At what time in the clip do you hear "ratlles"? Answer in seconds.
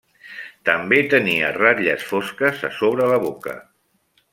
1.59-2.09